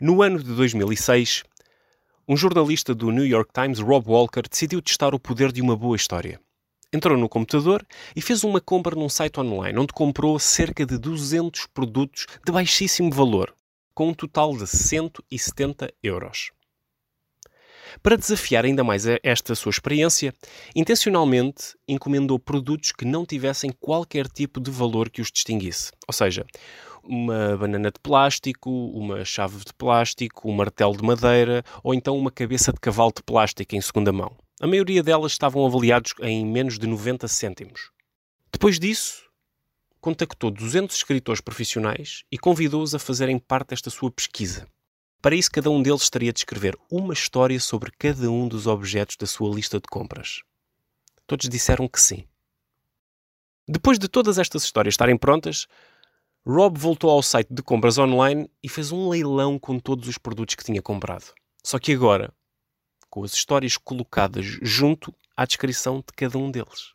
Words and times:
No 0.00 0.22
ano 0.22 0.38
de 0.38 0.54
2006, 0.54 1.42
um 2.28 2.36
jornalista 2.36 2.94
do 2.94 3.10
New 3.10 3.26
York 3.26 3.50
Times, 3.52 3.80
Rob 3.80 4.08
Walker, 4.08 4.42
decidiu 4.48 4.80
testar 4.80 5.12
o 5.12 5.18
poder 5.18 5.50
de 5.50 5.60
uma 5.60 5.74
boa 5.74 5.96
história. 5.96 6.40
Entrou 6.92 7.18
no 7.18 7.28
computador 7.28 7.84
e 8.14 8.22
fez 8.22 8.44
uma 8.44 8.60
compra 8.60 8.94
num 8.94 9.08
site 9.08 9.40
online 9.40 9.76
onde 9.76 9.92
comprou 9.92 10.38
cerca 10.38 10.86
de 10.86 10.96
200 10.96 11.66
produtos 11.74 12.26
de 12.46 12.52
baixíssimo 12.52 13.10
valor, 13.10 13.52
com 13.92 14.10
um 14.10 14.14
total 14.14 14.56
de 14.56 14.68
170 14.68 15.92
euros. 16.00 16.52
Para 18.02 18.16
desafiar 18.16 18.64
ainda 18.64 18.84
mais 18.84 19.04
esta 19.22 19.54
sua 19.54 19.70
experiência, 19.70 20.32
intencionalmente 20.74 21.76
encomendou 21.86 22.38
produtos 22.38 22.92
que 22.92 23.04
não 23.04 23.24
tivessem 23.24 23.70
qualquer 23.80 24.26
tipo 24.28 24.60
de 24.60 24.70
valor 24.70 25.10
que 25.10 25.20
os 25.20 25.30
distinguisse. 25.30 25.90
Ou 26.06 26.12
seja, 26.12 26.44
uma 27.02 27.56
banana 27.56 27.90
de 27.90 27.98
plástico, 28.00 28.70
uma 28.70 29.24
chave 29.24 29.58
de 29.58 29.72
plástico, 29.72 30.48
um 30.48 30.54
martelo 30.54 30.96
de 30.96 31.02
madeira 31.02 31.64
ou 31.82 31.94
então 31.94 32.16
uma 32.16 32.30
cabeça 32.30 32.72
de 32.72 32.80
cavalo 32.80 33.12
de 33.16 33.22
plástico 33.22 33.74
em 33.74 33.80
segunda 33.80 34.12
mão. 34.12 34.36
A 34.60 34.66
maioria 34.66 35.02
delas 35.02 35.32
estavam 35.32 35.64
avaliados 35.64 36.14
em 36.20 36.44
menos 36.44 36.78
de 36.78 36.86
90 36.86 37.26
cêntimos. 37.28 37.90
Depois 38.52 38.78
disso, 38.78 39.22
contactou 40.00 40.50
200 40.50 40.96
escritores 40.96 41.40
profissionais 41.40 42.24
e 42.30 42.38
convidou-os 42.38 42.94
a 42.94 42.98
fazerem 42.98 43.38
parte 43.38 43.70
desta 43.70 43.90
sua 43.90 44.10
pesquisa. 44.10 44.66
Para 45.20 45.34
isso, 45.34 45.50
cada 45.50 45.68
um 45.68 45.82
deles 45.82 46.02
estaria 46.02 46.32
de 46.32 46.40
escrever 46.40 46.78
uma 46.90 47.12
história 47.12 47.58
sobre 47.58 47.90
cada 47.90 48.30
um 48.30 48.46
dos 48.46 48.66
objetos 48.66 49.16
da 49.16 49.26
sua 49.26 49.52
lista 49.52 49.80
de 49.80 49.88
compras. 49.88 50.42
Todos 51.26 51.48
disseram 51.48 51.88
que 51.88 52.00
sim. 52.00 52.24
Depois 53.66 53.98
de 53.98 54.08
todas 54.08 54.38
estas 54.38 54.62
histórias 54.62 54.94
estarem 54.94 55.18
prontas, 55.18 55.66
Rob 56.46 56.78
voltou 56.78 57.10
ao 57.10 57.22
site 57.22 57.52
de 57.52 57.62
compras 57.62 57.98
online 57.98 58.48
e 58.62 58.68
fez 58.68 58.92
um 58.92 59.08
leilão 59.08 59.58
com 59.58 59.78
todos 59.78 60.08
os 60.08 60.16
produtos 60.16 60.54
que 60.54 60.64
tinha 60.64 60.80
comprado. 60.80 61.34
Só 61.62 61.78
que 61.78 61.92
agora, 61.92 62.32
com 63.10 63.24
as 63.24 63.34
histórias 63.34 63.76
colocadas 63.76 64.46
junto 64.62 65.12
à 65.36 65.44
descrição 65.44 65.98
de 65.98 66.12
cada 66.16 66.38
um 66.38 66.50
deles. 66.50 66.94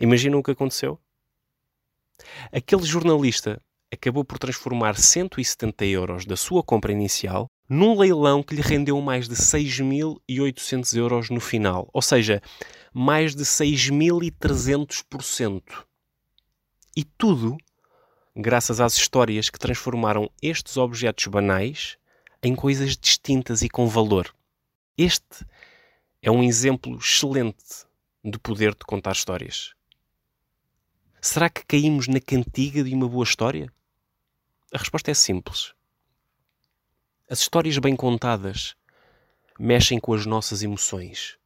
Imaginam 0.00 0.38
o 0.38 0.42
que 0.42 0.52
aconteceu? 0.52 0.98
Aquele 2.50 2.84
jornalista 2.84 3.60
acabou 3.92 4.24
por 4.24 4.38
transformar 4.38 4.96
170 4.96 5.84
euros 5.84 6.24
da 6.24 6.36
sua 6.36 6.62
compra 6.62 6.92
inicial 6.92 7.50
num 7.68 7.98
leilão 7.98 8.42
que 8.42 8.54
lhe 8.54 8.62
rendeu 8.62 8.98
mais 9.00 9.28
de 9.28 9.34
6.800 9.34 10.96
euros 10.96 11.28
no 11.30 11.40
final, 11.40 11.88
ou 11.92 12.02
seja, 12.02 12.42
mais 12.92 13.34
de 13.34 13.44
6.300%. 13.44 15.84
E 16.96 17.04
tudo 17.04 17.56
graças 18.34 18.80
às 18.80 18.96
histórias 18.96 19.50
que 19.50 19.58
transformaram 19.58 20.30
estes 20.40 20.76
objetos 20.76 21.26
banais 21.26 21.98
em 22.42 22.54
coisas 22.54 22.96
distintas 22.96 23.62
e 23.62 23.68
com 23.68 23.86
valor. 23.86 24.34
Este 24.96 25.46
é 26.20 26.30
um 26.30 26.42
exemplo 26.42 26.96
excelente 26.96 27.86
do 28.24 28.40
poder 28.40 28.74
de 28.74 28.84
contar 28.86 29.12
histórias. 29.12 29.74
Será 31.20 31.48
que 31.48 31.64
caímos 31.64 32.08
na 32.08 32.20
cantiga 32.20 32.82
de 32.82 32.94
uma 32.94 33.08
boa 33.08 33.24
história? 33.24 33.72
A 34.74 34.78
resposta 34.78 35.10
é 35.10 35.14
simples. 35.14 35.74
As 37.28 37.40
histórias 37.40 37.76
bem 37.76 37.94
contadas 37.94 38.74
mexem 39.58 40.00
com 40.00 40.14
as 40.14 40.24
nossas 40.24 40.62
emoções. 40.62 41.36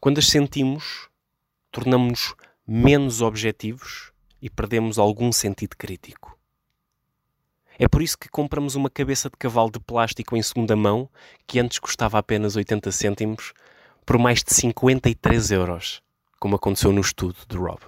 Quando 0.00 0.16
as 0.16 0.28
sentimos, 0.28 1.10
tornamos-nos 1.70 2.34
menos 2.66 3.20
objetivos 3.20 4.12
e 4.40 4.48
perdemos 4.48 4.98
algum 4.98 5.30
sentido 5.30 5.76
crítico. 5.76 6.38
É 7.78 7.86
por 7.86 8.00
isso 8.00 8.16
que 8.16 8.30
compramos 8.30 8.74
uma 8.74 8.88
cabeça 8.88 9.28
de 9.28 9.36
cavalo 9.36 9.70
de 9.70 9.78
plástico 9.78 10.34
em 10.34 10.42
segunda 10.42 10.74
mão, 10.74 11.06
que 11.46 11.60
antes 11.60 11.78
custava 11.78 12.18
apenas 12.18 12.56
80 12.56 12.90
cêntimos, 12.90 13.52
por 14.06 14.16
mais 14.16 14.42
de 14.42 14.54
53 14.54 15.50
euros, 15.50 16.00
como 16.40 16.56
aconteceu 16.56 16.92
no 16.92 17.02
estudo 17.02 17.36
de 17.46 17.58
Rob. 17.58 17.82